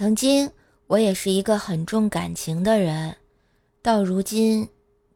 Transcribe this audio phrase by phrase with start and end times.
[0.00, 0.50] 曾经
[0.86, 3.14] 我也是一个很重感情的人，
[3.82, 4.66] 到如今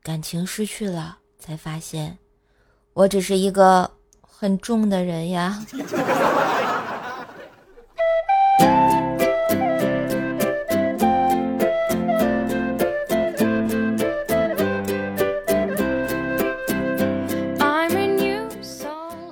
[0.03, 2.18] 感情失去了，才发现
[2.92, 5.65] 我只是一个很重的人呀。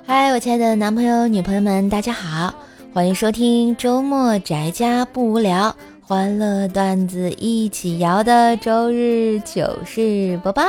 [0.07, 2.55] 嗨，我亲爱的男朋友、女朋友们，大家好。
[2.93, 10.61] 欢迎收听周末宅家不无聊，欢乐段子一起摇的周日糗事播报。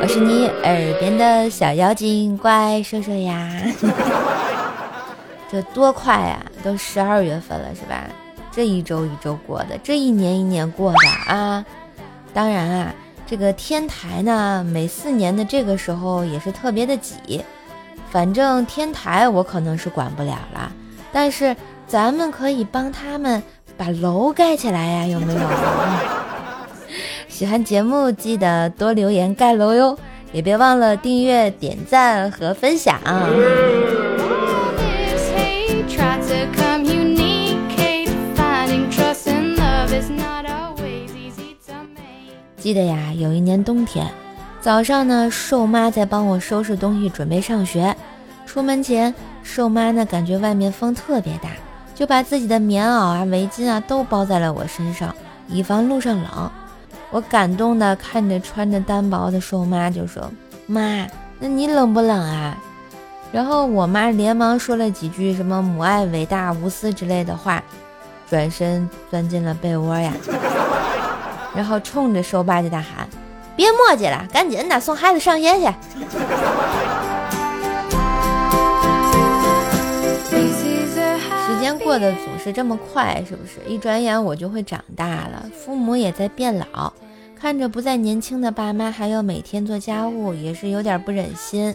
[0.00, 3.62] 我是你耳边的小妖精怪兽兽呀！
[5.48, 8.10] 这多快呀，都十二月份了是吧？
[8.50, 11.64] 这一周一周过的，这一年一年过的啊！
[12.34, 17.40] 当然啊，这个天台呢，每四年的这个时候也是特别的挤。
[18.12, 20.70] 反正天台我可能是管不了了，
[21.10, 23.42] 但是咱们可以帮他们
[23.74, 25.40] 把楼盖起来呀，有没有？
[27.26, 29.98] 喜欢节目记得多留言盖楼哟，
[30.30, 33.00] 也别忘了订阅、点赞和分享。
[42.58, 44.21] 记得呀，有一年冬天。
[44.62, 47.96] 早上呢，瘦妈在帮我收拾东西，准备上学。
[48.46, 51.48] 出门前，瘦妈呢感觉外面风特别大，
[51.96, 55.12] 就把自己的棉袄啊、围巾啊都包在了我身上，
[55.48, 56.48] 以防路上冷。
[57.10, 60.30] 我感动的看着穿着单薄的瘦妈，就说
[60.68, 61.08] ：“妈，
[61.40, 62.56] 那你冷不冷啊？”
[63.32, 67.60] 然后我妈连忙说了几句什么“母爱伟大无私”之类的话，
[68.30, 70.12] 转身钻进了被窝呀，
[71.52, 73.08] 然后冲着瘦爸就大喊。
[73.56, 75.66] 别磨叽了，赶紧的送孩子上学去。
[81.46, 83.60] 时间过得总是这么快，是不是？
[83.68, 86.92] 一转眼我就会长大了，父母也在变老，
[87.38, 91.74] 看着不再年轻的爸妈还要每天做家务，也是有点不忍心。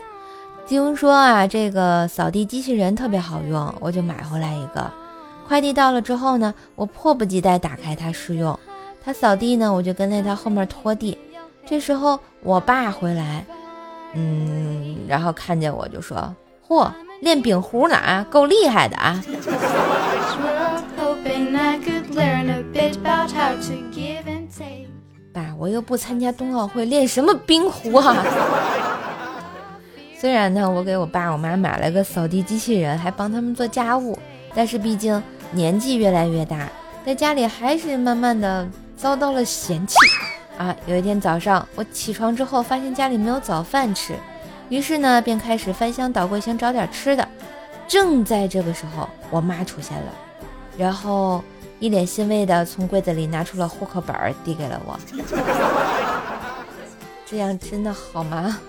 [0.67, 4.91] 听说啊，这个扫地机器人特别好用，我就买回来一个。
[5.47, 8.59] 快递到了之后呢，我迫不及待打开它试用。
[9.01, 11.17] 它扫地呢，我就跟在它后面拖地。
[11.69, 13.45] 这时候我爸回来，
[14.13, 16.33] 嗯，然后看见我就说
[16.67, 16.89] ：“嚯，
[17.22, 19.22] 练饼糊呢啊，够厉害的啊！”
[25.33, 28.16] 爸，我又不参加冬奥会，练什么冰壶啊？
[30.17, 34.17] 虽然呢，我给我爸我妈买了个扫地机器人，还帮他们做家务，
[34.55, 36.69] 但是毕竟年纪越来越大，
[37.05, 39.95] 在家里还是慢慢的遭到了嫌弃。
[40.57, 44.16] 啊，有一天早上，我起床之后发现家里没有早饭吃，
[44.69, 47.28] 于是呢，便开始翻箱倒柜想找点吃的。
[47.88, 50.12] 正在这个时候，我妈出现了，
[50.75, 51.44] 然后
[51.79, 55.00] 一脸欣慰的从柜子里拿出了户口本递给了我。
[57.25, 58.59] 这样真的好吗？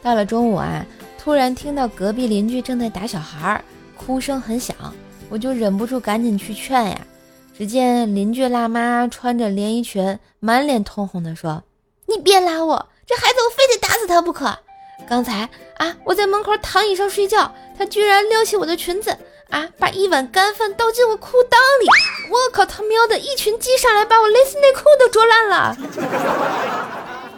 [0.00, 0.86] 到了中午啊，
[1.18, 3.64] 突然听到隔壁邻居正在打小孩儿。
[3.96, 4.76] 哭声很响，
[5.28, 6.98] 我就忍不住赶紧去劝呀。
[7.56, 11.62] 只见邻居辣妈穿着连衣裙，满脸通红的说
[12.06, 14.56] ：“你别拉我，这孩子我非得打死他不可。
[15.08, 15.48] 刚才
[15.78, 19.16] 啊，我在门口躺椅上睡觉，他居然撩起我的裙子
[19.48, 21.86] 啊，把一碗干饭倒进我裤裆里。
[22.30, 25.76] 我靠，他喵的一群鸡上来把我蕾丝内裤都啄烂了。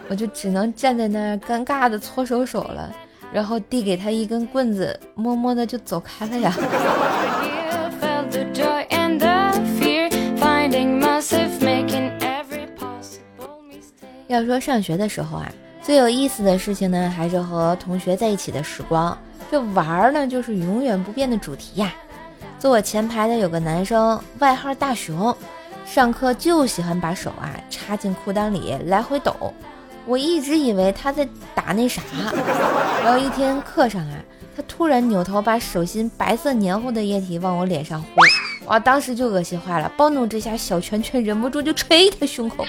[0.09, 2.93] 我就只能站在那儿尴尬的搓手手了。”
[3.33, 6.55] 然后递给他一根棍子，默默的就走开了呀。
[14.29, 15.51] 要说上学的时候啊，
[15.83, 19.17] 最有意思的事情呢，还是和同学在一起的时光。
[19.51, 21.95] 这玩儿呢，就是永远不变的主题呀。
[22.59, 25.35] 坐我前排的有个男生，外号大熊，
[25.87, 29.35] 上课就喜欢把手啊插进裤裆里来回抖。
[30.09, 32.01] 我一直以为他在打那啥，
[33.05, 34.17] 然后一天课上啊，
[34.57, 38.09] 他突然扭头把手心白色黏糊的液体往我脸上呼，
[38.69, 42.65] 哇，当时就恶心坏了，暴怒之下小拳拳忍不住就捶他胸口。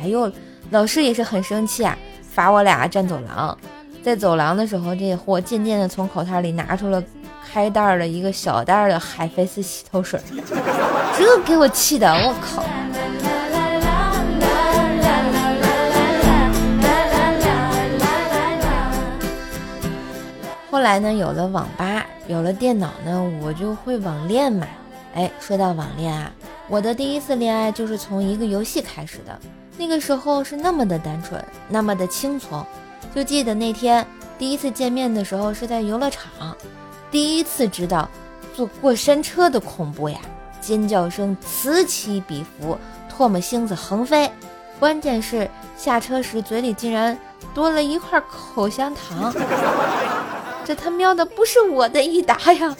[0.00, 0.30] 哎呦，
[0.70, 3.58] 老师也是很生气啊，罚我俩站走廊。
[4.00, 7.02] 在走廊的时候，这货渐渐的从口袋里拿出了
[7.52, 10.20] 开袋的一个小袋的海飞丝洗头水，
[11.18, 12.64] 这给我气的，我靠！
[20.80, 24.66] 后来呢，有了网吧，有了电脑呢，我就会网恋嘛。
[25.14, 26.32] 哎，说到网恋啊，
[26.68, 29.38] 我的第一次恋爱就是从一个游戏开始的。
[29.76, 31.38] 那个时候是那么的单纯，
[31.68, 32.64] 那么的轻松。
[33.14, 34.06] 就记得那天
[34.38, 36.56] 第一次见面的时候是在游乐场，
[37.10, 38.08] 第一次知道
[38.56, 40.18] 坐过山车的恐怖呀！
[40.62, 42.78] 尖叫声此起彼伏，
[43.14, 44.32] 唾沫星子横飞，
[44.78, 45.46] 关键是
[45.76, 47.18] 下车时嘴里竟然
[47.52, 49.30] 多了一块口香糖，
[50.70, 52.76] 这他喵的不是我的益达呀！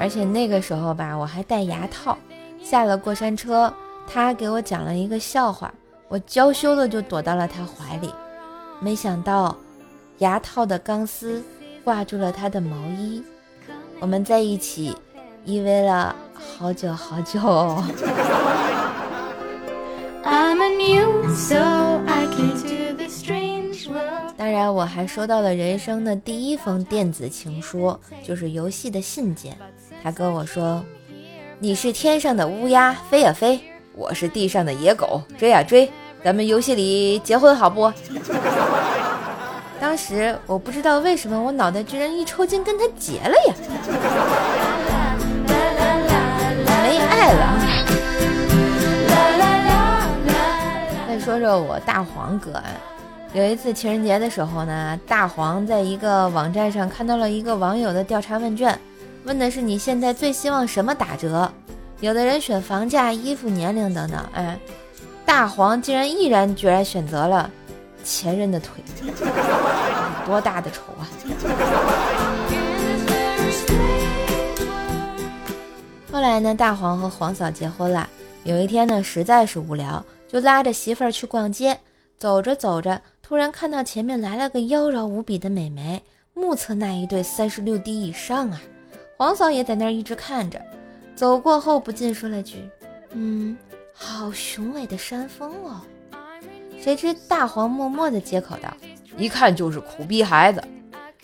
[0.00, 2.16] 而且那个时候吧，我还戴牙套，
[2.62, 3.70] 下了过山车，
[4.10, 5.70] 他给我讲了一个笑话，
[6.08, 8.10] 我娇羞的就躲到了他怀里，
[8.80, 9.54] 没想到
[10.20, 11.44] 牙套的钢丝。
[11.84, 13.22] 挂住了他的毛衣，
[14.00, 14.96] 我们在一起
[15.44, 17.38] 依偎了好久好久。
[24.36, 29.56] 当然，我还收到了人生的第一封电子情书，就是游戏的信件。
[30.02, 30.84] 他跟我说
[31.58, 33.58] ：“你是天上的乌鸦，飞呀飞；
[33.94, 35.90] 我是地上的野狗，追呀追。
[36.22, 37.90] 咱们游戏里结婚好不？”
[39.80, 43.54] 当时我不知道为什么我脑袋居然一抽筋跟他结了呀，
[46.82, 47.58] 没爱了。
[51.08, 52.62] 再说说我大黄哥，
[53.34, 58.78] 有一次情人节的时候呢，大黄在一个网站上看到了一个网友的调查问卷，
[59.24, 61.52] 问的是你现在最希望什么打折？
[62.00, 64.58] 有的人选房价、衣服、年龄等等，哎，
[65.26, 67.50] 大黄竟然毅然决然选择了。
[68.04, 68.82] 前任的腿，
[70.24, 71.02] 多大的仇啊！
[76.12, 78.08] 后来呢，大黄和黄嫂结婚了。
[78.44, 81.78] 有一天呢，实在是无聊，就拉着媳妇儿去逛街。
[82.18, 86.00] 走着走着，突然看到前面来了个妖娆无比的美眉，
[86.32, 88.62] 目测那一对三十六 D 以上啊！
[89.16, 90.62] 黄嫂也在那儿一直看着。
[91.16, 92.70] 走过后，不禁说了句
[93.10, 93.58] ：“嗯，
[93.92, 95.80] 好雄伟的山峰哦。”
[96.80, 98.72] 谁知大黄默默的接口道
[99.18, 100.62] ：“一看就是苦逼孩子，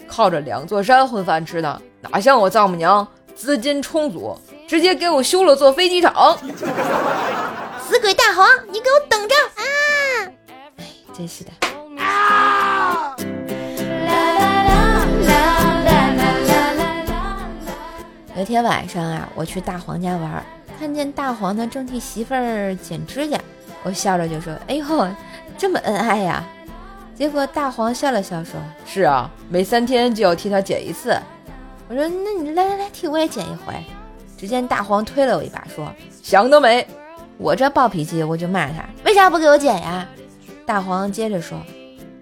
[0.09, 3.07] 靠着两座山混饭吃的，哪像我丈母娘
[3.37, 6.37] 资金充足，直接给我修了座飞机场。”
[7.87, 9.63] 死鬼大黄，你给我等着啊！
[10.79, 11.53] 哎，真是的。
[18.43, 20.45] 昨天晚上啊，我去大黄家玩，
[20.77, 23.39] 看见大黄呢正替媳妇儿剪指甲，
[23.85, 24.85] 我笑着就说：“哎呦。”
[25.57, 26.43] 这么恩爱呀？
[27.15, 31.17] 结果大黄笑了笑说：“是啊，每三天就要替他剪一次。”
[31.87, 33.73] 我说：“那你来来来，替我也剪一回。”
[34.37, 35.87] 只见大黄推了我一把说
[36.21, 36.85] ：“想得美！”
[37.39, 40.05] 我这暴脾气，我就骂他：“为啥不给我剪呀？”
[40.67, 41.57] 大黄接着说：“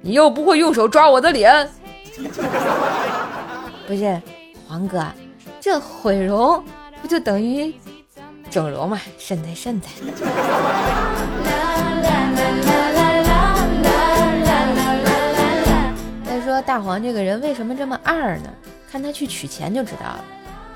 [0.03, 1.67] 你又不会用手抓我的脸。
[3.89, 4.21] ”不是，
[4.69, 5.03] 黄哥，
[5.61, 6.65] 这毁容
[7.03, 7.75] 不就等于
[8.51, 8.99] 整容吗？
[9.19, 9.91] 身材身材。
[16.67, 18.51] 大黄这个人为什么这么二呢？
[18.91, 20.23] 看他去取钱就知道了。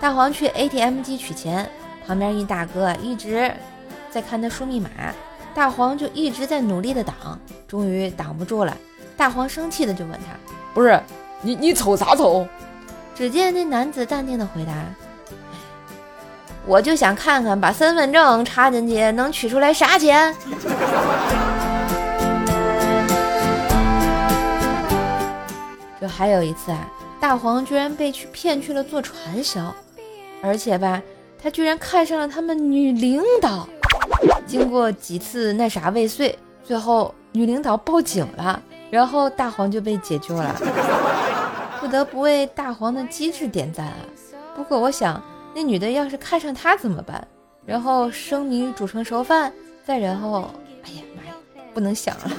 [0.00, 1.68] 大黄去 ATM 机取钱，
[2.06, 3.52] 旁边一大哥一直
[4.10, 4.88] 在看他输密码，
[5.54, 7.38] 大黄就一直在努力的挡，
[7.68, 8.74] 终于挡不住了。
[9.14, 10.34] 大黄生气的就问他
[10.72, 10.98] ：“不是
[11.42, 12.48] 你你瞅啥瞅？”
[13.14, 14.72] 只见那男子淡定的回答
[16.66, 20.34] ：“我就想看看把身份证插进去能取出来啥钱。
[26.06, 26.86] ”还有一次啊，
[27.18, 29.74] 大黄居然被去骗去了做传销，
[30.42, 31.02] 而且吧，
[31.42, 33.66] 他居然看上了他们女领导。
[34.46, 40.54] 经过几次那啥未遂，最后女领导报警了，然后大黄就被解救了。
[41.84, 43.96] 不得不为大黄的机智点赞啊！
[44.56, 45.22] 不过我想，
[45.54, 47.28] 那女的要是看上他怎么办？
[47.66, 49.52] 然后生米煮成熟饭，
[49.84, 50.48] 再然后，
[50.82, 51.34] 哎呀妈呀，
[51.74, 52.22] 不能想了。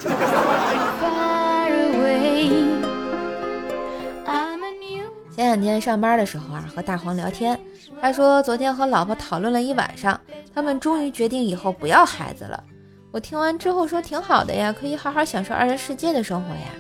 [5.36, 7.60] 前两天上班的时候啊，和大黄聊天，
[8.02, 10.20] 他说昨天和老婆讨论了一晚上，
[10.56, 12.64] 他们终于决定以后不要孩子了。
[13.12, 16.72] 我听完之后说挺好的呀，可以好好享受二人世界的生活呀。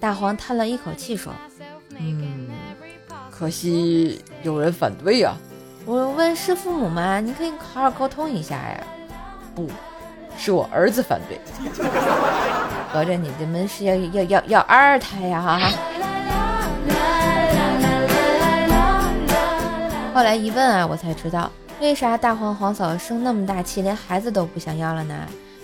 [0.00, 1.32] 大黄叹了一口气说
[1.98, 2.48] ：“嗯，
[3.30, 5.34] 可惜有人反对呀。”
[5.86, 7.20] 我问是父母吗？
[7.20, 8.82] 你可以好好沟通一下呀。
[9.54, 9.68] 不
[10.36, 11.38] 是我儿子反对，
[12.90, 15.42] 合着你们是要要要要二胎呀？
[15.42, 15.60] 哈。
[20.14, 25.14] 后来一问啊，我才知道为啥大黄黄嫂生那么大气，连孩子都不想要了呢？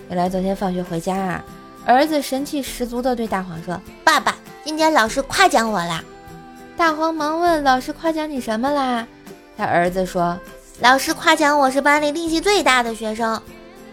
[0.07, 1.43] 原来昨天放学回家啊，
[1.85, 6.03] 儿子神气十足地对大黄说：“爸爸，今天老师夸奖我啦。”
[6.81, 9.05] 大黄忙问：“老师夸奖你什么啦？”
[9.55, 10.35] 他儿子说
[10.81, 13.39] ：“老师夸奖我是班里力气最大的学生。”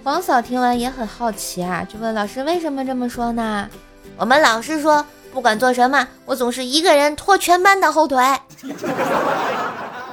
[0.02, 3.68] 黄嫂听完也很好奇啊，就问老师为什么这么说呢？
[4.16, 5.04] 我们老师说，
[5.34, 8.24] 不管做什么，我总是一个人拖全班的后腿。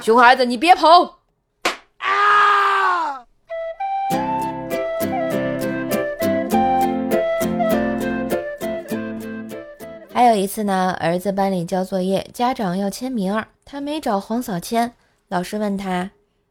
[0.02, 1.20] 熊孩子，你别跑！
[10.36, 14.92] 有一次呢，儿子班里交作业，家长要签名，他没找黄嫂签。
[15.28, 16.10] 老师问他：“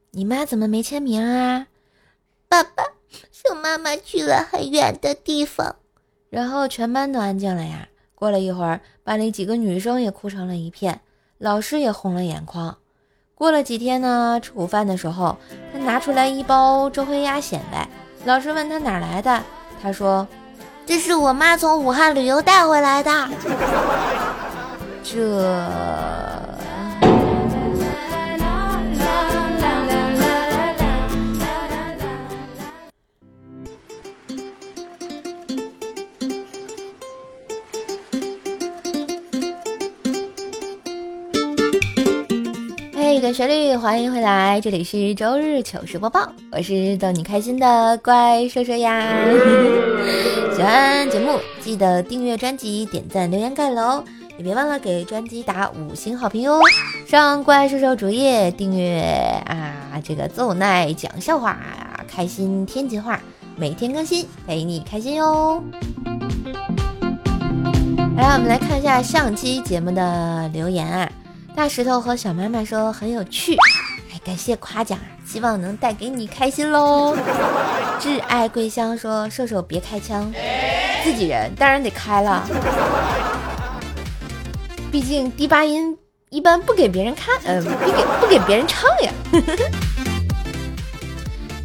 [0.10, 1.68] 你妈怎么没签名啊？”
[2.50, 2.84] 爸爸
[3.32, 5.76] 送妈妈去了很远的地方。
[6.32, 7.88] 然后全班都安静了呀。
[8.16, 11.02] 过了一会儿，班里几个女生也哭成了一片，
[11.38, 12.76] 老师也红了眼眶。
[13.36, 15.38] 过了几天呢，吃午饭的时候，
[15.72, 17.88] 他拿出来一包周黑鸭显摆。
[18.26, 19.44] 老师问他哪来的，
[19.80, 20.28] 他说。
[20.88, 23.12] 这是我妈从武汉旅游带回来的。
[25.04, 25.20] 这。
[42.96, 49.04] 嘿，的旋律，欢迎回来，这里是周日糗事播报，我是逗你开心的怪兽兽呀。
[50.56, 54.02] 喜欢节目记得订阅专辑、点赞、留言、盖楼，
[54.38, 56.62] 也别忘了给专辑打五星好评哟！
[57.06, 59.02] 上怪兽兽主页订阅
[59.48, 61.58] 啊，这个奏奈讲笑话，
[62.08, 63.20] 开心天津话，
[63.58, 65.62] 每天更新，陪你开心哟！
[68.16, 71.12] 来，我们来看一下上期节目的留言啊，
[71.54, 73.58] 大石头和小妈妈说很有趣，
[74.26, 74.98] 感谢夸奖。
[75.26, 77.16] 希望能带给你开心喽！
[78.00, 80.32] 挚爱桂香说：“射手别开枪，
[81.04, 82.48] 自己人当然得开了，
[84.92, 85.98] 毕竟低八音
[86.30, 89.12] 一般不给别人看，嗯，不给不给别人唱呀。”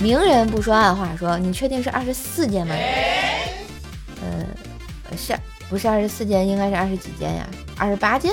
[0.01, 2.75] 明人不说暗话，说：“你确定是二十四件吗？”
[4.23, 4.47] 呃，
[5.19, 5.37] 是
[5.69, 6.49] 不是二十四件？
[6.49, 7.47] 应该是二十几件呀？
[7.77, 8.33] 二十八件？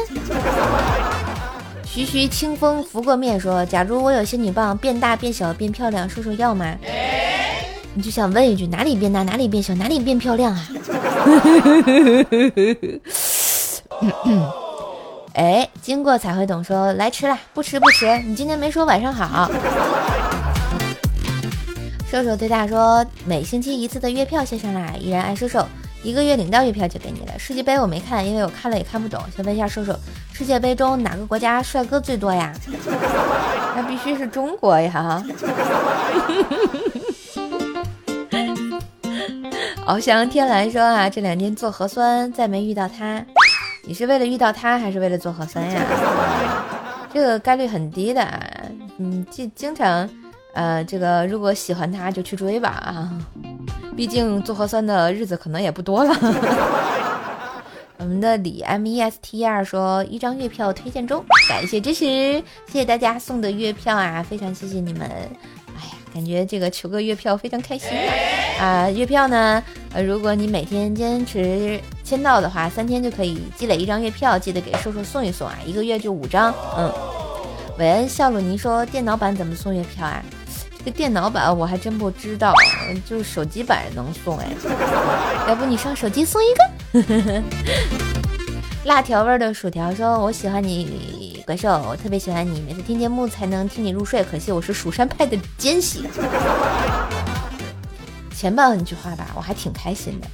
[1.98, 6.78] 徐徐清风拂过面，说：“假如我有仙女棒，变大变小变漂亮，叔叔要吗？”
[7.96, 10.70] 你就想问一句：哪里变大，哪里变小，哪里变漂亮啊？
[15.34, 18.06] 哎，经过彩绘懂，说来吃啦，不吃不吃。
[18.20, 19.50] 你今天没说晚上好。
[22.12, 25.66] 瘦瘦对大说：“每星期一次的月票先上啦，依然爱瘦瘦。”
[26.04, 27.38] 一个月领到月票就给你了。
[27.38, 29.22] 世界杯我没看，因为我看了也看不懂。
[29.36, 29.94] 想问一下瘦瘦，
[30.32, 32.54] 世界杯中哪个国家帅哥最多呀？
[33.76, 35.24] 那必须是中国呀！
[39.86, 43.24] 翱翔天蓝说啊，这两天做核酸再没遇到他，
[43.86, 45.82] 你是为了遇到他还是为了做核酸呀？
[47.14, 48.22] 这个概率很低的，
[48.98, 50.10] 嗯，经经常，
[50.54, 53.10] 呃，这个如果喜欢他就去追吧啊。
[53.98, 56.16] 毕竟做核酸的日子可能也不多了。
[57.98, 62.06] 我们的李 M E S T 二说一张月票推荐中，感谢支持，
[62.68, 65.02] 谢谢大家送的月票啊，非常谢谢你们。
[65.02, 67.90] 哎呀，感觉这个求个月票非常开心
[68.60, 68.86] 啊！
[68.86, 69.64] 啊，月票呢，
[69.94, 76.54] 呃，如果你每天坚持签到的话，三天就可以积累一张月票，记得给叔叔送一送啊，一个月就五张。
[76.78, 76.94] 嗯，
[77.80, 80.24] 韦恩笑鲁尼说电脑版怎么送月票啊？
[80.88, 82.54] 这电脑版我还真不知道，
[83.06, 84.48] 就手机版能送哎，
[85.46, 86.48] 要不你上手机送一
[87.04, 87.44] 个？
[88.88, 96.08] 辣条味的薯条说：“我喜欢你，怪兽，我特别喜欢你，每次听节目才能听你入睡，可惜我是蜀山派的奸细。”
[98.34, 100.28] 前半句话吧，我还挺开心的，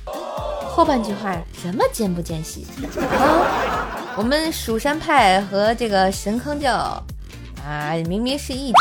[0.68, 2.68] 后半句话什么奸不奸细
[3.10, 4.14] 啊？
[4.16, 7.04] 我们蜀山派和这个神坑教。
[7.66, 8.78] 啊，明明是一家！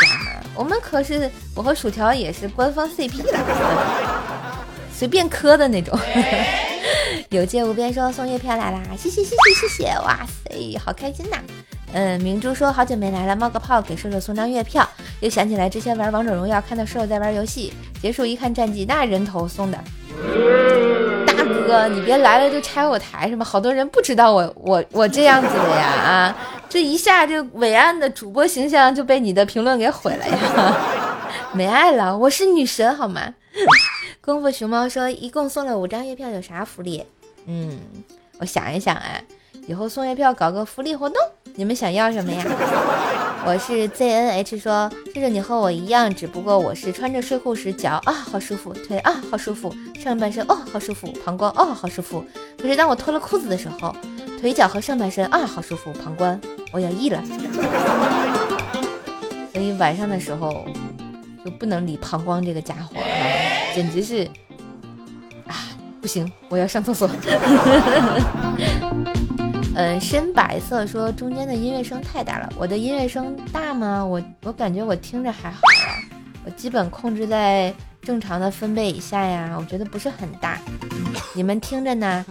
[0.55, 3.39] 我们可是我和薯条也是官方 CP 了，
[4.93, 5.97] 随便磕的那种。
[7.29, 9.85] 有借无边说送月票来啦，谢谢谢谢谢谢！
[10.05, 11.37] 哇塞，好开心呐！
[11.91, 14.87] 嗯，明珠说好久没来了，冒个泡给射手送张月票。
[15.19, 19.77] 又想起来之前玩王者荣耀，看到射手在玩游戏，结束一看战绩，那人头送的。
[21.25, 23.43] 大哥，你别来了就拆我台是吗？
[23.43, 26.37] 好多人不知道我我我这样子的呀啊！
[26.73, 30.75] 这一下就伟岸的主播形象就被你的评论给毁了呀！
[31.53, 33.31] 没爱了，我是女神好吗？
[34.19, 37.05] 功夫熊猫说一共送了五张月票，有啥福利？
[37.45, 37.79] 嗯，
[38.39, 39.21] 我想一想啊，
[39.67, 41.21] 以后送月票搞个福利活动，
[41.53, 42.43] 你们想要什么呀？
[43.45, 52.25] 我是 ZNH 说，就是你和我一样，只不过我是穿着睡裤时脚啊好舒服，腿啊好舒服，上半身哦好舒服，膀胱哦好舒服。
[52.59, 53.95] 可是当我脱了裤子的时候，
[54.41, 56.41] 腿脚和上半身啊好舒服，膀胱
[56.73, 57.23] 我要溢了。
[59.53, 60.65] 所以晚上的时候
[61.45, 62.95] 就不能理膀胱这个家伙，
[63.75, 64.27] 简直是
[65.47, 65.55] 啊，
[66.01, 67.09] 不行，我要上厕所。
[69.75, 74.03] 嗯， 深白色说中间的音乐声太大了，我的音乐声大吗？
[74.03, 75.61] 我我感觉我听着还好，
[76.43, 80.59] 我基本控制在正常的分贝以下呀，我觉得不是很大，
[81.35, 82.25] 你们听着呢？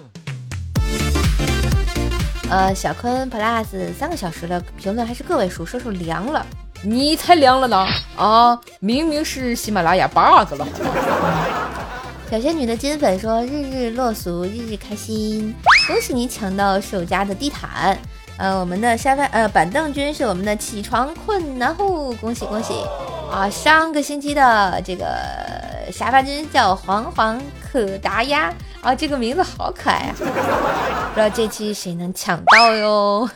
[2.52, 6.44] 呃，小坤 plus 三个小时了，评论还是个位数，说说凉了，
[6.82, 8.60] 你才凉了呢啊！
[8.78, 10.68] 明明是喜马拉雅 bug 了。
[12.30, 15.54] 小仙女的金粉说：“日日落俗，日日开心，
[15.88, 17.96] 恭喜你抢到首家的地毯。
[18.36, 22.74] 呃，我们的沙发呃板凳君是我们的起床困难户，恭喜恭喜
[23.32, 23.48] 啊！
[23.48, 25.06] 上个星期的这个
[25.90, 27.40] 沙发君叫黄黄
[27.72, 30.14] 可达鸭啊，这个名字好可爱啊！
[30.18, 30.24] 不
[31.14, 33.30] 知道这期谁能抢到哟？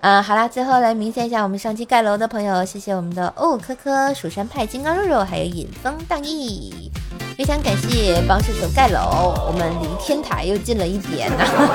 [0.00, 6.90] 嗯， 好啦，最后来鸣谢一下我们上期盖楼的朋友，谢谢我们的哦科科、蜀山派金刚肉肉，还有引风荡意。”
[7.36, 11.44] 非常感谢帮射手盖楼，我们离天台又近了一点呢。
[11.44, 11.66] 好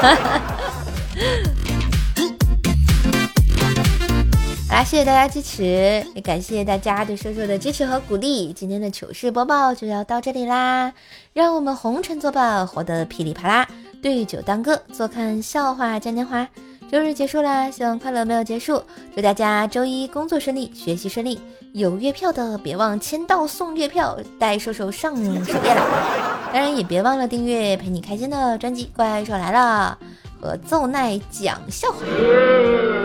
[4.78, 8.54] 啦，谢谢大家支持，也感谢大家对射手的支持和鼓励。
[8.54, 10.94] 今天的糗事播报就要到这里啦，
[11.34, 13.68] 让我们红尘作伴，活得噼里啪啦，
[14.04, 16.48] 对酒当歌，坐看笑话嘉年华。
[16.92, 18.84] 周日结束啦，希望快乐没有结束。
[19.16, 21.42] 祝大家周一工作顺利，学习顺利。
[21.74, 26.50] 有月票的别忘签到送月票，带瘦瘦上首页啦！
[26.54, 29.98] 当然也别忘了订阅陪你开心的专辑《怪兽来了》
[30.48, 32.00] 和奏奈讲笑话。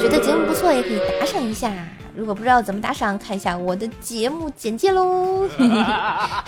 [0.00, 1.72] 觉得节目不错，也可以打赏一下。
[2.14, 5.49] 如果不知道怎么打赏，看一下我的节目简介喽。
[5.58, 6.44] 嗨，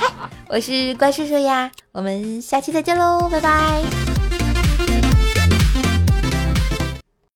[0.48, 4.13] 我是怪叔叔呀，我们下期再见喽，拜拜。